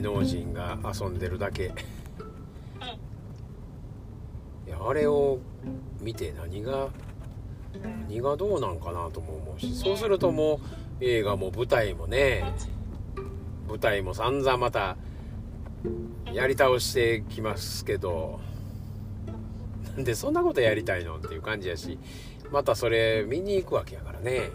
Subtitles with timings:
[0.00, 1.74] 芸能人が遊んでるだけ。
[4.66, 5.38] いやあれを
[6.00, 6.88] 見て何が
[7.82, 9.74] 何がどうなんかなとも思うし。
[9.74, 10.60] そうするとも
[11.00, 12.54] う映画も舞台もね
[13.68, 14.96] 舞台も散々また
[16.32, 18.40] やり倒してきますけど。
[19.96, 21.98] なんでそんなことやりたいのっていう感じやし
[22.52, 24.50] またそれ見に行くわけやからね。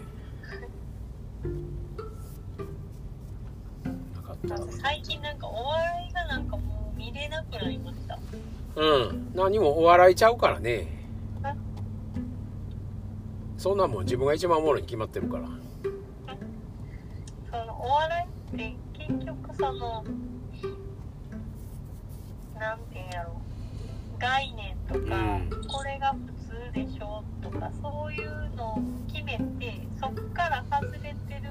[4.80, 8.18] 最近なんかお笑いがなんかもう見れなくなりました。
[8.76, 9.32] うん。
[9.34, 10.86] 何もお笑いちゃうからね。
[13.58, 15.48] そんなもん自分が一番おもろいに決まってるから。
[17.50, 20.04] そのお笑いって結局その
[22.58, 23.40] なんていうんやろ
[24.18, 25.50] 概念とか、うん。
[25.66, 26.18] これが普
[26.48, 28.78] 通でしょとかそういうのを
[29.12, 31.06] 決めてそこから外れて
[31.42, 31.50] る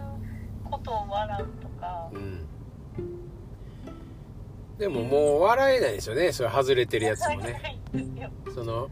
[0.64, 1.75] ことを笑うとか
[4.78, 6.32] でももう笑えないですよね。
[6.32, 7.80] それ外れてるやつもね。
[8.54, 8.90] その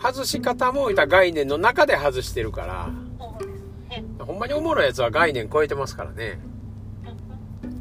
[0.00, 2.90] 外し方もいた概念の中で外してるから。
[4.18, 6.38] ほんまにおもろいやつは概念超えてますからね。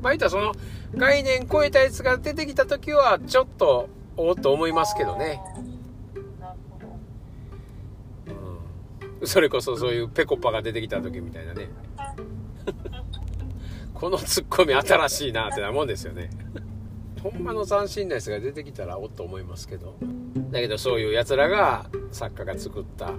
[0.02, 0.54] まあいったその
[0.95, 5.42] 概念超えたやつが出てきた時はちょっとおっと思いますけどね、
[9.23, 11.70] それこそそういうペコパが出てきた時みたいなね。
[13.94, 16.30] このツッコミ新しいなってなもんですよね。
[17.22, 19.96] ほんまの斬新なやつが出てきたらおっと思いますけど。
[20.52, 23.14] だけどそういうやつらが作家が作った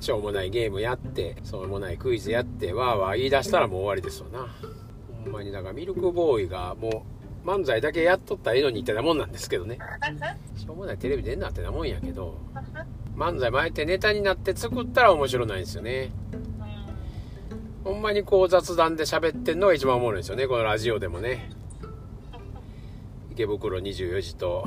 [0.00, 4.54] しょうもないゲームやってしょうもないクイズやってわーわー言い出したらもう終わりですわな。
[5.24, 7.04] ほんまにだからミルクボーイがも
[7.44, 9.78] う漫才だけやっとったらええのにってなもんなんですけどね。
[10.56, 12.38] しょうもないテレビ出んなってなもんやけど。
[13.16, 16.12] 漫才前ってネタになって作ったら面白ないんですよね。
[17.82, 20.46] ほんまにこう雑談で喋ってんのが一番おもろいんですよね。
[20.46, 21.50] このラジオでもね。
[23.36, 24.66] 池袋24時と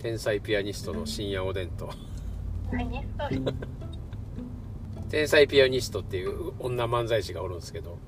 [0.00, 1.88] 天才ピアニストの深夜おでんと。
[5.08, 7.98] 天才ピアニストっていう女漫才師がおるんですけど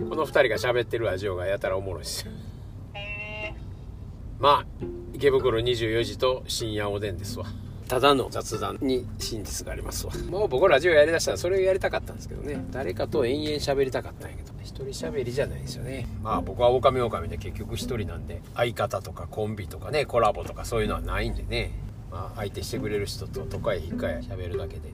[0.00, 2.32] この2人が喋ってるラジオがやたらおもろいですよ。
[4.38, 4.66] まあ
[5.14, 7.46] 池袋24時と深夜おでんですわ。
[7.88, 10.12] ただの雑談に真実がありますわ。
[10.28, 12.62] もう僕ラジオやりだしたらそれをやりたかったんですけどね。
[12.70, 14.47] 誰かと延々喋りたかったんやけど。
[14.68, 16.06] 一人喋りじゃないですよね。
[16.22, 21.70] まあ僕は狼狼で結局一人なんで相方とかコンビとかねコラボとかそういうのはないんでね。
[22.10, 24.88] まあ相手してくれる人と都会引っかえ喋るだけで。